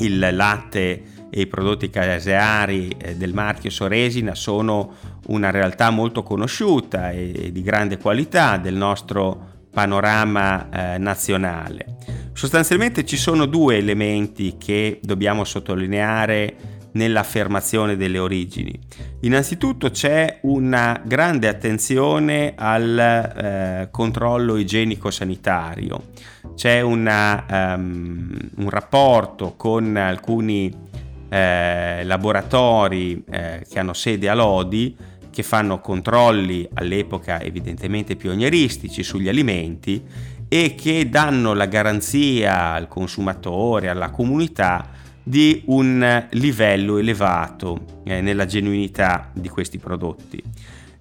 il 0.00 0.18
latte 0.18 1.02
e 1.30 1.42
i 1.42 1.46
prodotti 1.46 1.90
caseari 1.90 2.88
eh, 2.96 3.16
del 3.16 3.32
marchio 3.32 3.70
Soresina 3.70 4.34
sono 4.34 4.94
una 5.26 5.50
realtà 5.50 5.90
molto 5.90 6.22
conosciuta 6.22 7.10
e 7.10 7.50
di 7.52 7.62
grande 7.62 7.98
qualità 7.98 8.56
del 8.56 8.74
nostro 8.74 9.56
panorama 9.70 10.94
eh, 10.94 10.98
nazionale. 10.98 11.96
Sostanzialmente 12.32 13.04
ci 13.04 13.16
sono 13.16 13.46
due 13.46 13.76
elementi 13.76 14.56
che 14.58 15.00
dobbiamo 15.02 15.44
sottolineare 15.44 16.76
nell'affermazione 16.92 17.96
delle 17.96 18.18
origini. 18.18 18.78
Innanzitutto 19.20 19.90
c'è 19.90 20.38
una 20.42 21.00
grande 21.04 21.48
attenzione 21.48 22.54
al 22.56 22.98
eh, 22.98 23.88
controllo 23.90 24.56
igienico-sanitario, 24.56 26.10
c'è 26.54 26.80
una, 26.80 27.74
um, 27.76 28.36
un 28.56 28.70
rapporto 28.70 29.54
con 29.56 29.96
alcuni 29.96 30.72
eh, 31.28 32.04
laboratori 32.04 33.24
eh, 33.30 33.64
che 33.68 33.78
hanno 33.78 33.92
sede 33.92 34.28
a 34.28 34.34
Lodi 34.34 34.96
che 35.30 35.44
fanno 35.44 35.80
controlli 35.80 36.68
all'epoca 36.74 37.40
evidentemente 37.40 38.16
pionieristici 38.16 39.04
sugli 39.04 39.28
alimenti 39.28 40.02
e 40.48 40.74
che 40.74 41.08
danno 41.08 41.54
la 41.54 41.66
garanzia 41.66 42.72
al 42.72 42.88
consumatore, 42.88 43.88
alla 43.88 44.10
comunità 44.10 44.88
di 45.22 45.62
un 45.66 46.26
livello 46.30 46.96
elevato 46.96 48.00
eh, 48.04 48.20
nella 48.20 48.46
genuinità 48.46 49.30
di 49.32 49.48
questi 49.48 49.78
prodotti. 49.78 50.42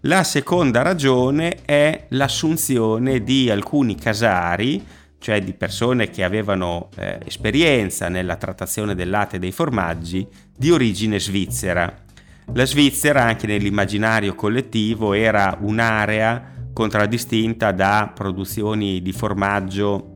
La 0.02 0.24
seconda 0.24 0.84
ragione 0.84 1.64
è 1.66 2.06
l'assunzione 2.10 3.24
di 3.24 3.50
alcuni 3.50 3.96
casari 3.96 4.86
cioè 5.28 5.42
di 5.42 5.52
persone 5.52 6.10
che 6.10 6.24
avevano 6.24 6.88
eh, 6.96 7.20
esperienza 7.26 8.08
nella 8.08 8.38
trattazione 8.38 8.96
del 8.96 9.10
latte 9.10 9.36
e 9.36 9.40
dei 9.40 9.52
formaggi 9.52 10.26
di 10.56 10.72
origine 10.72 11.20
svizzera. 11.20 11.94
La 12.54 12.66
Svizzera, 12.66 13.26
anche 13.26 13.46
nell'immaginario 13.46 14.36
collettivo, 14.36 15.12
era 15.12 15.58
un'area 15.60 16.70
contraddistinta 16.72 17.74
da 17.74 18.10
produzioni 18.16 19.02
di 19.02 19.12
formaggio 19.12 20.16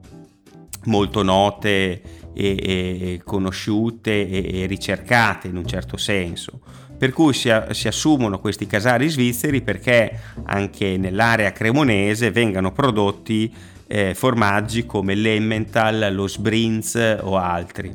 molto 0.85 1.23
note 1.23 1.69
e, 1.91 2.01
e 2.33 3.21
conosciute 3.21 4.29
e, 4.29 4.61
e 4.61 4.65
ricercate 4.65 5.49
in 5.49 5.57
un 5.57 5.65
certo 5.65 5.97
senso 5.97 6.61
per 7.01 7.13
cui 7.13 7.33
si, 7.33 7.51
si, 7.71 7.87
assumono 7.87 8.39
questi 8.39 8.67
casari 8.67 9.09
svizzeri 9.09 9.63
perché 9.63 10.19
anche 10.43 10.97
nell'area 10.97 11.51
cremonese 11.51 12.29
vengano 12.29 12.71
prodotti 12.71 13.51
eh, 13.91 14.13
formaggi 14.13 14.85
come 14.85 15.15
l'Emmental, 15.15 16.13
lo 16.13 16.25
Sbrinz 16.25 17.17
o 17.23 17.35
altri. 17.35 17.91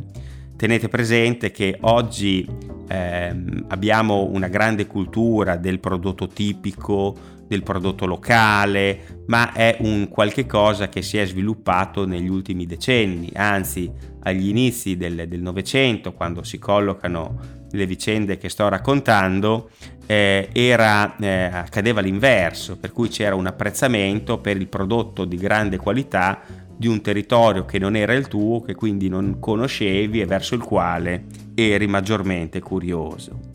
Tenete 0.54 0.88
presente 0.88 1.50
che 1.50 1.78
oggi 1.80 2.46
ehm, 2.86 3.64
abbiamo 3.68 4.24
una 4.24 4.48
grande 4.48 4.86
cultura 4.86 5.56
del 5.56 5.80
prodotto 5.80 6.28
tipico, 6.28 7.16
del 7.48 7.62
prodotto 7.62 8.04
locale, 8.04 9.22
ma 9.28 9.54
è 9.54 9.76
un 9.80 10.08
qualche 10.08 10.44
cosa 10.44 10.90
che 10.90 11.00
si 11.00 11.16
è 11.16 11.24
sviluppato 11.24 12.04
negli 12.04 12.28
ultimi 12.28 12.66
decenni, 12.66 13.30
anzi 13.34 13.90
agli 14.20 14.48
inizi 14.48 14.98
del 14.98 15.26
Novecento, 15.40 16.12
quando 16.12 16.42
si 16.42 16.58
collocano 16.58 17.38
le 17.70 17.87
vicende 17.87 18.38
che 18.38 18.49
sto 18.49 18.68
raccontando, 18.68 19.70
eh, 20.06 20.49
era, 20.52 21.16
eh, 21.16 21.44
accadeva 21.44 22.00
l'inverso, 22.00 22.76
per 22.76 22.92
cui 22.92 23.08
c'era 23.08 23.35
un 23.35 23.46
apprezzamento 23.46 24.38
per 24.38 24.56
il 24.56 24.68
prodotto 24.68 25.25
di 25.25 25.37
grande 25.37 25.76
qualità 25.76 26.40
di 26.76 26.87
un 26.87 27.00
territorio 27.00 27.64
che 27.64 27.78
non 27.78 27.96
era 27.96 28.12
il 28.12 28.28
tuo, 28.28 28.61
che 28.62 28.75
quindi 28.75 29.08
non 29.08 29.38
conoscevi 29.40 30.20
e 30.20 30.26
verso 30.26 30.54
il 30.54 30.62
quale 30.62 31.25
eri 31.54 31.87
maggiormente 31.87 32.61
curioso. 32.61 33.54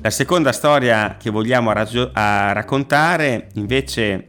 La 0.00 0.10
seconda 0.10 0.52
storia 0.52 1.16
che 1.18 1.30
vogliamo 1.30 1.72
raggio- 1.72 2.10
raccontare 2.12 3.48
invece 3.54 4.26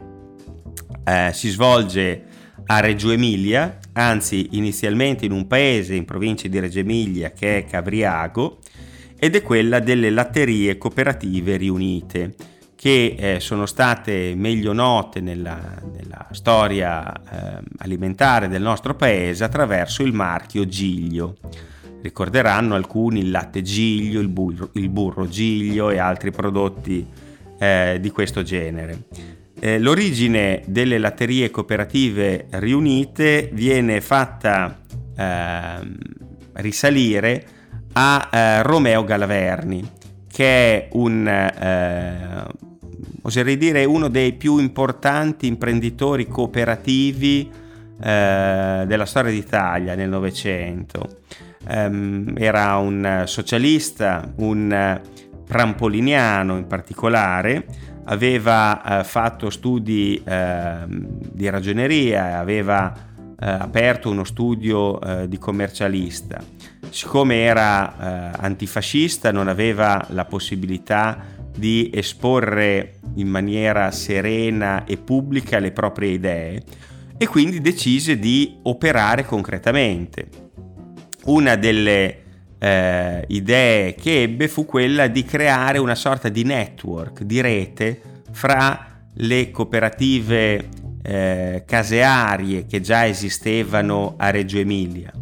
eh, 1.04 1.30
si 1.32 1.48
svolge 1.48 2.24
a 2.66 2.80
Reggio 2.80 3.10
Emilia, 3.10 3.78
anzi 3.92 4.48
inizialmente 4.52 5.24
in 5.24 5.32
un 5.32 5.46
paese 5.46 5.94
in 5.94 6.04
provincia 6.04 6.48
di 6.48 6.58
Reggio 6.58 6.80
Emilia 6.80 7.30
che 7.30 7.58
è 7.58 7.64
Cavriago, 7.64 8.58
ed 9.18 9.34
è 9.34 9.42
quella 9.42 9.80
delle 9.80 10.10
latterie 10.10 10.78
cooperative 10.78 11.56
riunite, 11.56 12.34
che 12.76 13.16
eh, 13.18 13.40
sono 13.40 13.66
state 13.66 14.34
meglio 14.36 14.72
note 14.72 15.20
nella, 15.20 15.82
nella 15.92 16.28
storia 16.30 17.12
eh, 17.12 17.62
alimentare 17.78 18.46
del 18.46 18.62
nostro 18.62 18.94
paese 18.94 19.42
attraverso 19.42 20.04
il 20.04 20.12
marchio 20.12 20.64
Giglio. 20.64 21.36
Ricorderanno 22.00 22.76
alcuni 22.76 23.18
il 23.18 23.32
latte 23.32 23.62
Giglio, 23.62 24.20
il 24.20 24.28
burro, 24.28 24.70
il 24.74 24.88
burro 24.90 25.26
Giglio 25.26 25.90
e 25.90 25.98
altri 25.98 26.30
prodotti 26.30 27.04
eh, 27.58 27.98
di 28.00 28.10
questo 28.10 28.42
genere. 28.42 29.06
Eh, 29.58 29.80
l'origine 29.80 30.62
delle 30.66 30.98
latterie 30.98 31.50
cooperative 31.50 32.46
riunite 32.50 33.50
viene 33.52 34.00
fatta 34.00 34.78
ehm, 35.16 35.96
risalire 36.52 37.44
a 38.00 38.28
eh, 38.30 38.62
Romeo 38.62 39.02
Galaverni, 39.02 39.90
che 40.30 40.44
è 40.44 40.88
un, 40.92 41.26
eh, 41.26 42.44
oserei 43.22 43.56
dire, 43.56 43.84
uno 43.84 44.06
dei 44.06 44.34
più 44.34 44.58
importanti 44.58 45.48
imprenditori 45.48 46.28
cooperativi 46.28 47.50
eh, 48.00 48.84
della 48.86 49.04
storia 49.04 49.32
d'Italia 49.32 49.96
nel 49.96 50.08
Novecento 50.08 51.22
ehm, 51.66 52.34
era 52.38 52.76
un 52.76 53.24
socialista, 53.26 54.32
un 54.36 55.00
trampoliniano 55.44 56.56
in 56.56 56.68
particolare, 56.68 57.66
aveva 58.04 59.00
eh, 59.00 59.02
fatto 59.02 59.50
studi 59.50 60.22
eh, 60.24 60.84
di 60.86 61.48
ragioneria, 61.48 62.38
aveva 62.38 62.92
eh, 63.40 63.48
aperto 63.48 64.08
uno 64.08 64.22
studio 64.22 65.00
eh, 65.00 65.28
di 65.28 65.38
commercialista. 65.38 66.57
Siccome 66.90 67.42
era 67.42 68.32
eh, 68.32 68.38
antifascista 68.40 69.30
non 69.30 69.48
aveva 69.48 70.04
la 70.10 70.24
possibilità 70.24 71.36
di 71.56 71.90
esporre 71.92 73.00
in 73.16 73.28
maniera 73.28 73.90
serena 73.90 74.84
e 74.84 74.96
pubblica 74.96 75.58
le 75.58 75.72
proprie 75.72 76.10
idee 76.10 76.62
e 77.16 77.26
quindi 77.26 77.60
decise 77.60 78.18
di 78.18 78.58
operare 78.62 79.24
concretamente. 79.24 80.28
Una 81.24 81.56
delle 81.56 82.22
eh, 82.58 83.24
idee 83.28 83.94
che 83.94 84.22
ebbe 84.22 84.48
fu 84.48 84.64
quella 84.64 85.08
di 85.08 85.24
creare 85.24 85.78
una 85.78 85.94
sorta 85.94 86.28
di 86.28 86.44
network, 86.44 87.22
di 87.22 87.40
rete 87.40 88.00
fra 88.30 89.00
le 89.14 89.50
cooperative 89.50 90.68
eh, 91.02 91.64
casearie 91.66 92.66
che 92.66 92.80
già 92.80 93.06
esistevano 93.06 94.14
a 94.16 94.30
Reggio 94.30 94.58
Emilia, 94.58 95.12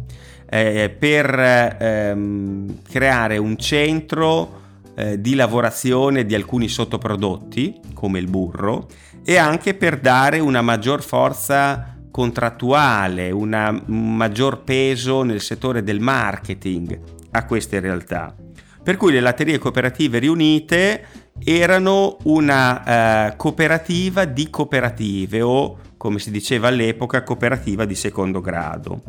eh, 0.49 0.95
per 0.97 1.77
ehm, 1.79 2.81
creare 2.89 3.37
un 3.37 3.57
centro 3.57 4.61
eh, 4.95 5.19
di 5.21 5.35
lavorazione 5.35 6.25
di 6.25 6.35
alcuni 6.35 6.67
sottoprodotti 6.67 7.79
come 7.93 8.19
il 8.19 8.27
burro 8.27 8.87
e 9.23 9.37
anche 9.37 9.73
per 9.73 9.99
dare 9.99 10.39
una 10.39 10.61
maggior 10.61 11.03
forza 11.03 11.95
contrattuale, 12.09 13.29
una, 13.29 13.69
un 13.69 14.15
maggior 14.15 14.63
peso 14.63 15.21
nel 15.23 15.41
settore 15.41 15.83
del 15.83 15.99
marketing 15.99 16.99
a 17.31 17.45
queste 17.45 17.79
realtà. 17.79 18.33
Per 18.81 18.95
cui 18.95 19.11
le 19.11 19.19
latterie 19.19 19.59
cooperative 19.59 20.17
riunite 20.17 21.05
erano 21.43 22.17
una 22.23 23.27
eh, 23.27 23.35
cooperativa 23.35 24.25
di 24.25 24.49
cooperative 24.49 25.41
o, 25.41 25.77
come 25.97 26.19
si 26.19 26.31
diceva 26.31 26.69
all'epoca, 26.69 27.21
cooperativa 27.21 27.85
di 27.85 27.95
secondo 27.95 28.39
grado. 28.39 29.03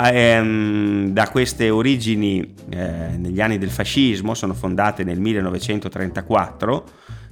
Ehm, 0.00 1.08
da 1.10 1.28
queste 1.28 1.70
origini 1.70 2.54
eh, 2.70 3.16
negli 3.16 3.40
anni 3.40 3.58
del 3.58 3.70
fascismo, 3.70 4.34
sono 4.34 4.54
fondate 4.54 5.02
nel 5.02 5.18
1934, 5.18 6.84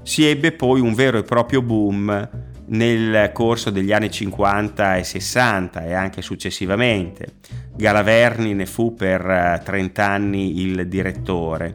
si 0.02 0.24
ebbe 0.24 0.52
poi 0.52 0.80
un 0.80 0.94
vero 0.94 1.18
e 1.18 1.22
proprio 1.22 1.62
boom 1.62 2.28
nel 2.68 3.30
corso 3.32 3.70
degli 3.70 3.92
anni 3.92 4.10
50 4.10 4.96
e 4.96 5.04
60 5.04 5.84
e 5.86 5.92
anche 5.92 6.22
successivamente. 6.22 7.34
Galaverni 7.76 8.54
ne 8.54 8.66
fu 8.66 8.94
per 8.94 9.62
30 9.64 10.02
eh, 10.02 10.04
anni 10.04 10.60
il 10.62 10.88
direttore. 10.88 11.74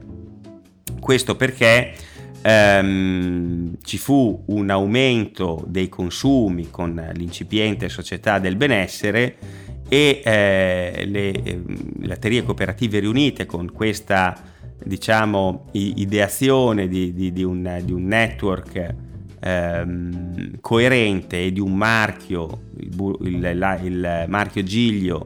Questo 0.99 1.36
perché 1.36 1.93
ehm, 2.41 3.77
ci 3.82 3.97
fu 3.97 4.43
un 4.47 4.69
aumento 4.69 5.63
dei 5.67 5.88
consumi 5.88 6.69
con 6.69 7.12
l'incipiente 7.13 7.88
società 7.88 8.39
del 8.39 8.58
benessere 8.58 9.38
e 9.93 10.21
eh, 10.23 11.04
le 11.06 11.32
eh, 11.32 11.62
latterie 12.04 12.45
cooperative 12.45 12.99
riunite 12.99 13.45
con 13.45 13.69
questa 13.73 14.41
diciamo 14.82 15.65
ideazione 15.73 16.88
di, 16.88 17.13
di, 17.13 17.34
di, 17.34 17.43
un, 17.43 17.82
di 17.84 17.91
un 17.91 18.06
network 18.06 18.95
ehm, 19.38 20.62
coerente 20.62 21.43
e 21.43 21.51
di 21.51 21.60
un 21.60 21.75
marchio, 21.75 22.62
il, 22.77 23.17
il, 23.23 23.58
la, 23.58 23.77
il, 23.82 24.25
marchio 24.30 24.63
Giglio 24.63 25.25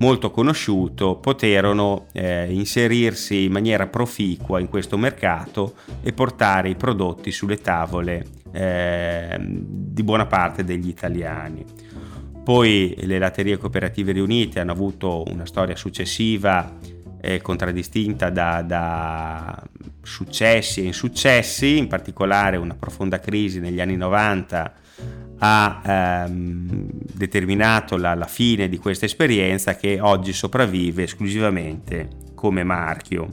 molto 0.00 0.32
conosciuto, 0.32 1.14
poterono 1.14 2.06
eh, 2.10 2.52
inserirsi 2.52 3.44
in 3.44 3.52
maniera 3.52 3.86
proficua 3.86 4.58
in 4.58 4.68
questo 4.68 4.98
mercato 4.98 5.74
e 6.02 6.12
portare 6.12 6.68
i 6.68 6.74
prodotti 6.74 7.30
sulle 7.30 7.58
tavole 7.58 8.26
eh, 8.50 9.38
di 9.40 10.02
buona 10.02 10.26
parte 10.26 10.64
degli 10.64 10.88
italiani. 10.88 11.64
Poi 12.42 12.94
le 13.00 13.18
latterie 13.18 13.58
cooperative 13.58 14.12
riunite 14.12 14.60
hanno 14.60 14.72
avuto 14.72 15.22
una 15.28 15.46
storia 15.46 15.76
successiva 15.76 16.78
eh, 17.20 17.40
contraddistinta 17.40 18.30
da, 18.30 18.62
da, 18.62 19.62
successi 20.02 20.80
e 20.80 20.84
insuccessi, 20.84 21.76
in 21.76 21.86
particolare 21.86 22.56
una 22.56 22.74
profonda 22.74 23.20
crisi 23.20 23.60
negli 23.60 23.80
anni 23.80 23.96
90 23.96 24.74
ha 25.42 25.80
ehm, 25.84 26.88
determinato 27.14 27.96
la, 27.96 28.14
la 28.14 28.26
fine 28.26 28.68
di 28.68 28.78
questa 28.78 29.06
esperienza 29.06 29.74
che 29.74 29.98
oggi 30.00 30.32
sopravvive 30.32 31.04
esclusivamente 31.04 32.08
come 32.34 32.62
marchio. 32.62 33.32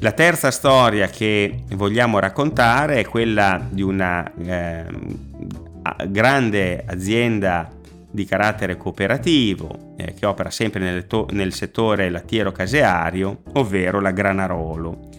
La 0.00 0.12
terza 0.12 0.50
storia 0.50 1.08
che 1.08 1.64
vogliamo 1.74 2.18
raccontare 2.18 3.00
è 3.00 3.04
quella 3.04 3.66
di 3.68 3.82
una 3.82 4.30
eh, 4.34 4.86
grande 6.08 6.84
azienda 6.86 7.70
di 8.16 8.24
carattere 8.24 8.76
cooperativo 8.78 9.94
eh, 9.98 10.14
che 10.14 10.24
opera 10.24 10.50
sempre 10.50 10.80
nel, 10.80 11.06
to- 11.06 11.28
nel 11.32 11.52
settore 11.52 12.08
lattiero-caseario, 12.08 13.42
ovvero 13.52 14.00
la 14.00 14.10
Granarolo. 14.10 15.10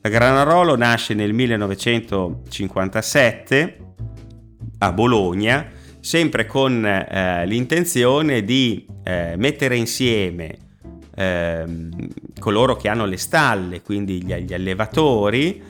La 0.00 0.08
Granarolo 0.08 0.76
nasce 0.76 1.14
nel 1.14 1.32
1957 1.32 3.78
a 4.78 4.92
Bologna, 4.92 5.66
sempre 5.98 6.46
con 6.46 6.86
eh, 6.86 7.44
l'intenzione 7.46 8.44
di 8.44 8.86
eh, 9.02 9.34
mettere 9.36 9.74
insieme 9.74 10.58
eh, 11.16 11.64
coloro 12.38 12.76
che 12.76 12.88
hanno 12.88 13.06
le 13.06 13.16
stalle, 13.16 13.82
quindi 13.82 14.22
gli, 14.22 14.32
gli 14.32 14.54
allevatori, 14.54 15.60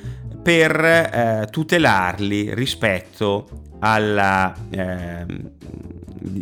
per 0.42 0.84
eh, 0.84 1.48
tutelarli 1.50 2.54
rispetto 2.54 3.62
alla 3.80 4.54
ehm, 4.70 5.50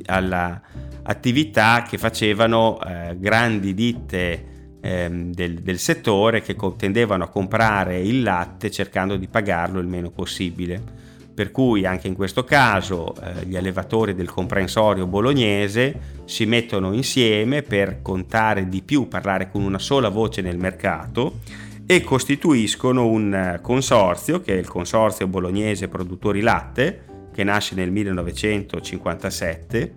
alla 0.07 0.61
attività 1.03 1.85
che 1.88 1.99
facevano 1.99 2.79
eh, 2.81 3.16
grandi 3.18 3.75
ditte 3.75 4.44
ehm, 4.81 5.33
del, 5.33 5.61
del, 5.61 5.79
settore 5.79 6.42
che 6.42 6.57
tendevano 6.77 7.25
a 7.25 7.29
comprare 7.29 8.01
il 8.01 8.23
latte 8.23 8.70
cercando 8.70 9.16
di 9.16 9.29
pagarlo 9.29 9.81
il 9.81 9.87
meno 9.87 10.11
possibile. 10.11 11.03
Per 11.35 11.51
cui 11.51 11.85
anche 11.85 12.07
in 12.07 12.14
questo 12.14 12.44
caso 12.44 13.12
eh, 13.16 13.44
gli 13.44 13.57
allevatori 13.57 14.14
del 14.14 14.31
comprensorio 14.31 15.07
bolognese 15.07 16.12
si 16.27 16.47
mettono 16.47 16.92
insieme 16.92 17.62
per 17.62 18.03
contare 18.03 18.68
di 18.68 18.83
più, 18.83 19.09
parlare 19.09 19.51
con 19.51 19.62
una 19.62 19.81
sola 19.81 20.11
voce 20.11 20.42
nel 20.42 20.59
mercato 20.59 21.40
e 21.87 22.03
costituiscono 22.03 23.07
un 23.07 23.59
consorzio 23.61 24.40
che 24.40 24.55
è 24.55 24.59
il 24.59 24.68
Consorzio 24.68 25.27
Bolognese 25.27 25.88
Produttori 25.88 26.40
Latte, 26.40 27.13
che 27.35 27.44
nasce 27.44 27.75
nel 27.75 27.90
1957, 27.90 29.94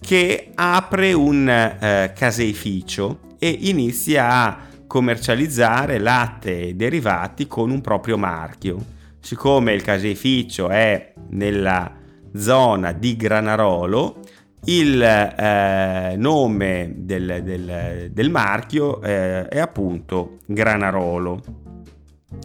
che 0.00 0.50
apre 0.54 1.12
un 1.12 1.48
eh, 1.48 2.12
caseificio 2.14 3.34
e 3.38 3.48
inizia 3.62 4.30
a 4.30 4.58
commercializzare 4.86 5.98
latte 5.98 6.68
e 6.68 6.74
derivati 6.74 7.48
con 7.48 7.70
un 7.70 7.80
proprio 7.80 8.16
marchio. 8.16 8.94
Siccome 9.18 9.72
il 9.72 9.82
caseificio 9.82 10.68
è 10.68 11.12
nella 11.30 11.92
zona 12.34 12.92
di 12.92 13.16
Granarolo, 13.16 14.20
il 14.66 15.02
eh, 15.02 16.14
nome 16.16 16.92
del, 16.96 17.40
del, 17.42 18.10
del 18.12 18.30
marchio 18.30 19.02
eh, 19.02 19.48
è 19.48 19.58
appunto 19.58 20.38
Granarolo. 20.46 21.64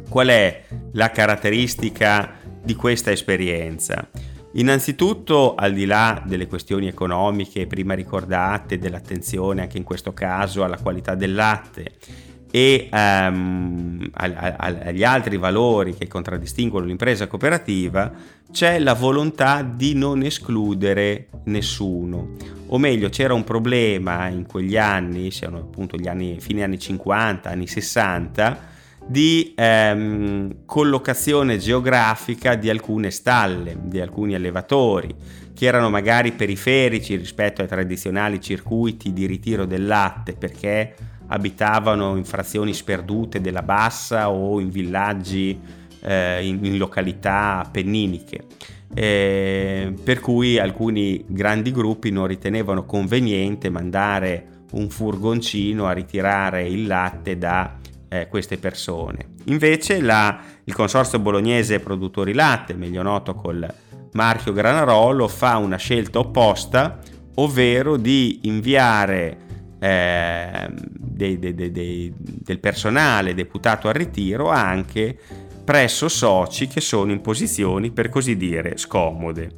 Qual 0.09 0.27
è 0.27 0.63
la 0.93 1.09
caratteristica 1.09 2.33
di 2.63 2.75
questa 2.75 3.11
esperienza? 3.11 4.07
Innanzitutto, 4.53 5.55
al 5.55 5.73
di 5.73 5.85
là 5.85 6.21
delle 6.25 6.47
questioni 6.47 6.87
economiche 6.87 7.67
prima 7.67 7.93
ricordate, 7.93 8.77
dell'attenzione 8.77 9.61
anche 9.61 9.77
in 9.77 9.83
questo 9.83 10.13
caso 10.13 10.63
alla 10.63 10.77
qualità 10.77 11.15
del 11.15 11.33
latte 11.33 11.93
e 12.51 12.89
um, 12.91 14.09
agli 14.11 15.03
altri 15.05 15.37
valori 15.37 15.95
che 15.95 16.07
contraddistinguono 16.07 16.85
l'impresa 16.85 17.27
cooperativa, 17.27 18.11
c'è 18.51 18.77
la 18.79 18.93
volontà 18.93 19.61
di 19.63 19.93
non 19.93 20.21
escludere 20.21 21.27
nessuno. 21.45 22.35
O 22.67 22.77
meglio, 22.77 23.07
c'era 23.07 23.33
un 23.33 23.45
problema 23.45 24.27
in 24.27 24.45
quegli 24.45 24.75
anni, 24.75 25.31
siano 25.31 25.59
appunto 25.59 25.95
gli 25.95 26.07
anni, 26.07 26.41
fine 26.41 26.63
anni 26.63 26.77
50, 26.77 27.49
anni 27.49 27.67
60, 27.67 28.69
di 29.07 29.53
ehm, 29.55 30.65
collocazione 30.65 31.57
geografica 31.57 32.55
di 32.55 32.69
alcune 32.69 33.11
stalle, 33.11 33.77
di 33.81 33.99
alcuni 33.99 34.35
allevatori, 34.35 35.13
che 35.53 35.65
erano 35.65 35.89
magari 35.89 36.31
periferici 36.31 37.15
rispetto 37.15 37.61
ai 37.61 37.67
tradizionali 37.67 38.39
circuiti 38.39 39.13
di 39.13 39.25
ritiro 39.25 39.65
del 39.65 39.85
latte, 39.85 40.33
perché 40.33 40.95
abitavano 41.27 42.15
in 42.15 42.25
frazioni 42.25 42.73
sperdute 42.73 43.41
della 43.41 43.63
bassa 43.63 44.29
o 44.29 44.59
in 44.59 44.69
villaggi 44.69 45.59
eh, 46.01 46.45
in, 46.45 46.63
in, 46.65 46.77
località 46.77 47.59
appenniniche. 47.65 48.45
Eh, 48.93 49.93
per 50.03 50.19
cui 50.19 50.59
alcuni 50.59 51.23
grandi 51.27 51.71
gruppi 51.71 52.11
non 52.11 52.27
ritenevano 52.27 52.85
conveniente 52.85 53.69
mandare 53.69 54.47
un 54.71 54.89
furgoncino 54.89 55.85
a 55.85 55.93
ritirare 55.93 56.67
il 56.67 56.87
latte 56.87 57.37
da 57.37 57.77
eh, 58.11 58.27
queste 58.27 58.57
persone. 58.57 59.35
Invece 59.45 60.01
la, 60.01 60.37
il 60.65 60.73
consorzio 60.73 61.17
bolognese 61.19 61.79
produttori 61.79 62.33
latte, 62.33 62.73
meglio 62.73 63.01
noto 63.01 63.33
col 63.33 63.65
marchio 64.11 64.51
Granarolo, 64.51 65.29
fa 65.29 65.55
una 65.55 65.77
scelta 65.77 66.19
opposta, 66.19 66.99
ovvero 67.35 67.95
di 67.95 68.41
inviare 68.43 69.37
eh, 69.79 70.67
dei, 70.73 71.39
dei, 71.39 71.71
dei, 71.71 72.13
del 72.17 72.59
personale 72.59 73.33
deputato 73.33 73.87
al 73.87 73.93
ritiro 73.93 74.49
anche 74.49 75.17
presso 75.63 76.09
soci 76.09 76.67
che 76.67 76.81
sono 76.81 77.13
in 77.13 77.21
posizioni 77.21 77.91
per 77.91 78.09
così 78.09 78.35
dire 78.35 78.77
scomode. 78.77 79.51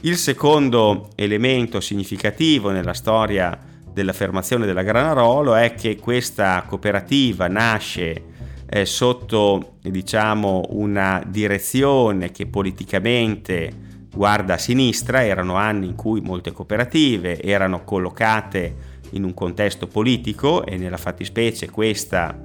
Il 0.00 0.16
secondo 0.16 1.10
elemento 1.14 1.80
significativo 1.80 2.70
nella 2.70 2.94
storia 2.94 3.56
dell'affermazione 4.00 4.64
della 4.66 4.82
Granarolo 4.82 5.54
è 5.54 5.74
che 5.74 5.96
questa 5.96 6.64
cooperativa 6.66 7.48
nasce 7.48 8.24
eh, 8.66 8.86
sotto 8.86 9.74
diciamo 9.82 10.68
una 10.70 11.22
direzione 11.26 12.30
che 12.30 12.46
politicamente 12.46 13.88
guarda 14.12 14.54
a 14.54 14.58
sinistra, 14.58 15.24
erano 15.24 15.54
anni 15.54 15.86
in 15.86 15.94
cui 15.94 16.20
molte 16.20 16.52
cooperative 16.52 17.40
erano 17.42 17.84
collocate 17.84 18.88
in 19.10 19.24
un 19.24 19.34
contesto 19.34 19.86
politico 19.86 20.64
e 20.64 20.76
nella 20.76 20.96
fattispecie 20.96 21.70
questa 21.70 22.42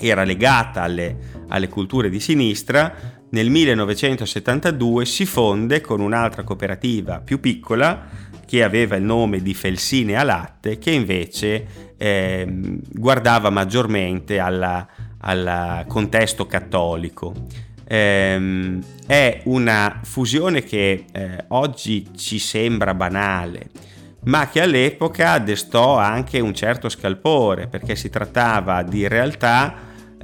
era 0.00 0.24
legata 0.24 0.82
alle, 0.82 1.16
alle 1.48 1.68
culture 1.68 2.08
di 2.08 2.20
sinistra, 2.20 3.22
nel 3.30 3.50
1972 3.50 5.04
si 5.04 5.26
fonde 5.26 5.80
con 5.80 6.00
un'altra 6.00 6.42
cooperativa 6.42 7.20
più 7.20 7.40
piccola 7.40 8.32
che 8.46 8.62
aveva 8.62 8.96
il 8.96 9.02
nome 9.04 9.40
di 9.40 9.54
Felsine 9.54 10.16
a 10.16 10.22
latte, 10.22 10.78
che 10.78 10.90
invece 10.90 11.94
eh, 11.96 12.46
guardava 12.92 13.50
maggiormente 13.50 14.38
al 14.38 15.84
contesto 15.86 16.46
cattolico. 16.46 17.32
Eh, 17.86 18.78
è 19.06 19.40
una 19.44 20.00
fusione 20.02 20.62
che 20.62 21.04
eh, 21.12 21.44
oggi 21.48 22.08
ci 22.16 22.38
sembra 22.38 22.94
banale, 22.94 23.68
ma 24.24 24.48
che 24.48 24.62
all'epoca 24.62 25.38
destò 25.38 25.98
anche 25.98 26.40
un 26.40 26.54
certo 26.54 26.88
scalpore, 26.88 27.66
perché 27.66 27.94
si 27.94 28.08
trattava 28.08 28.82
di 28.82 29.06
realtà 29.06 29.74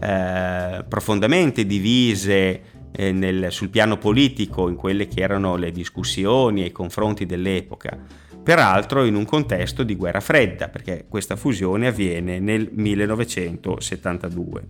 eh, 0.00 0.84
profondamente 0.88 1.66
divise 1.66 2.62
eh, 2.92 3.12
nel, 3.12 3.50
sul 3.50 3.68
piano 3.68 3.96
politico 3.96 4.68
in 4.68 4.76
quelle 4.76 5.06
che 5.08 5.20
erano 5.20 5.56
le 5.56 5.70
discussioni 5.70 6.62
e 6.62 6.66
i 6.66 6.72
confronti 6.72 7.26
dell'epoca, 7.26 7.98
peraltro 8.42 9.04
in 9.04 9.14
un 9.14 9.24
contesto 9.24 9.82
di 9.82 9.96
guerra 9.96 10.20
fredda, 10.20 10.68
perché 10.68 11.06
questa 11.08 11.36
fusione 11.36 11.86
avviene 11.86 12.38
nel 12.38 12.68
1972. 12.72 14.62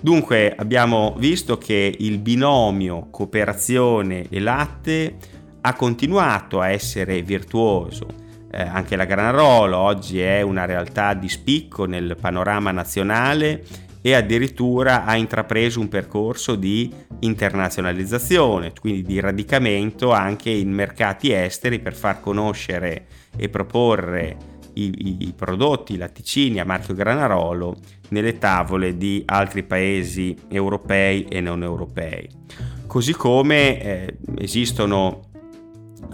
Dunque 0.00 0.54
abbiamo 0.56 1.14
visto 1.18 1.58
che 1.58 1.94
il 1.98 2.18
binomio 2.18 3.08
cooperazione 3.10 4.26
e 4.30 4.40
latte 4.40 5.16
ha 5.60 5.74
continuato 5.74 6.60
a 6.60 6.70
essere 6.70 7.20
virtuoso. 7.22 8.06
Eh, 8.50 8.62
anche 8.62 8.96
la 8.96 9.04
Granarolo 9.04 9.76
oggi 9.76 10.20
è 10.20 10.40
una 10.40 10.64
realtà 10.64 11.14
di 11.14 11.28
spicco 11.28 11.84
nel 11.84 12.16
panorama 12.18 12.72
nazionale 12.72 13.62
e 14.02 14.14
addirittura 14.14 15.04
ha 15.04 15.16
intrapreso 15.16 15.80
un 15.80 15.88
percorso 15.88 16.54
di 16.54 16.92
internazionalizzazione, 17.20 18.72
quindi 18.78 19.02
di 19.02 19.20
radicamento 19.20 20.12
anche 20.12 20.50
in 20.50 20.72
mercati 20.72 21.32
esteri 21.32 21.80
per 21.80 21.94
far 21.94 22.20
conoscere 22.20 23.06
e 23.36 23.48
proporre 23.48 24.36
i, 24.74 25.26
i 25.26 25.32
prodotti 25.36 25.96
latticini 25.96 26.60
a 26.60 26.64
marchio 26.64 26.94
Granarolo 26.94 27.76
nelle 28.10 28.38
tavole 28.38 28.96
di 28.96 29.22
altri 29.26 29.64
paesi 29.64 30.36
europei 30.48 31.24
e 31.24 31.40
non 31.40 31.62
europei. 31.62 32.28
Così 32.86 33.12
come 33.12 33.80
eh, 33.82 34.16
esistono 34.38 35.28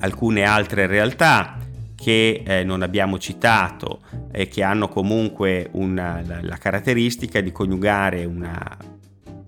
alcune 0.00 0.42
altre 0.42 0.86
realtà 0.86 1.58
che 2.06 2.44
eh, 2.46 2.62
non 2.62 2.82
abbiamo 2.82 3.18
citato 3.18 3.98
e 4.30 4.46
che 4.46 4.62
hanno 4.62 4.86
comunque 4.86 5.70
una, 5.72 6.22
la, 6.24 6.38
la 6.40 6.56
caratteristica 6.56 7.40
di 7.40 7.50
coniugare 7.50 8.24
una 8.24 8.76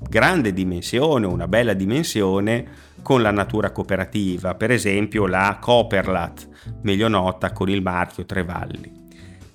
grande 0.01 0.53
dimensione, 0.53 1.25
una 1.25 1.47
bella 1.47 1.73
dimensione 1.73 2.67
con 3.01 3.23
la 3.23 3.31
natura 3.31 3.71
cooperativa, 3.71 4.57
per 4.57 4.73
esempio 4.73 5.29
la 5.29 5.59
Cooperlat, 5.61 6.49
meglio 6.83 7.07
nota 7.07 7.53
con 7.53 7.69
il 7.69 7.81
marchio 7.81 8.27
Trevalli. 8.27 8.93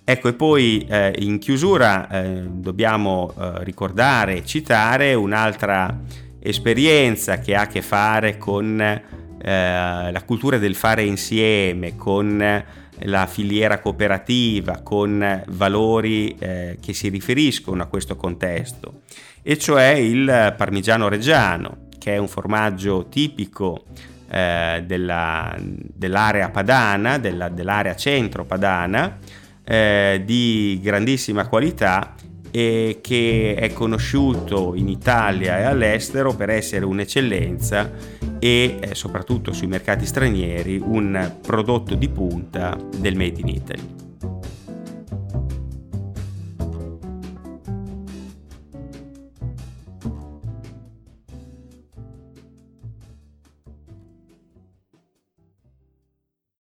Ecco, 0.05 0.29
e 0.29 0.33
poi 0.33 0.87
eh, 0.89 1.13
in 1.17 1.39
chiusura 1.39 2.07
eh, 2.09 2.43
dobbiamo 2.49 3.33
eh, 3.37 3.65
ricordare 3.65 4.45
citare 4.45 5.13
un'altra 5.13 5.99
esperienza 6.39 7.39
che 7.39 7.53
ha 7.53 7.63
a 7.63 7.67
che 7.67 7.81
fare 7.81 8.37
con 8.37 8.79
eh, 8.79 9.01
la 9.41 10.23
cultura 10.25 10.57
del 10.57 10.75
fare 10.75 11.03
insieme, 11.03 11.97
con 11.97 12.41
la 12.99 13.25
filiera 13.27 13.79
cooperativa 13.79 14.81
con 14.81 15.43
valori 15.47 16.35
eh, 16.37 16.77
che 16.81 16.93
si 16.93 17.09
riferiscono 17.09 17.83
a 17.83 17.87
questo 17.87 18.15
contesto, 18.15 19.01
e 19.41 19.57
cioè 19.57 19.89
il 19.89 20.53
parmigiano 20.57 21.07
reggiano, 21.09 21.87
che 21.97 22.13
è 22.13 22.17
un 22.17 22.27
formaggio 22.27 23.07
tipico 23.09 23.85
eh, 24.29 24.83
della, 24.85 25.55
dell'area 25.59 26.49
padana, 26.49 27.17
della, 27.17 27.49
dell'area 27.49 27.95
centro 27.95 28.45
padana, 28.45 29.17
eh, 29.63 30.21
di 30.25 30.79
grandissima 30.81 31.47
qualità 31.47 32.15
e 32.55 32.99
che 33.01 33.55
è 33.57 33.73
conosciuto 33.73 34.75
in 34.75 34.87
Italia 34.87 35.57
e 35.57 35.63
all'estero 35.63 36.35
per 36.35 36.51
essere 36.51 36.85
un'eccellenza 36.85 37.91
e 38.37 38.77
eh, 38.79 38.93
soprattutto 38.93 39.53
sui 39.53 39.65
mercati 39.65 40.05
stranieri 40.05 40.79
un 40.79 41.37
prodotto 41.41 41.95
di 41.95 42.09
punta 42.09 42.77
del 42.95 43.15
Made 43.15 43.39
in 43.39 43.47
Italy. 43.47 44.02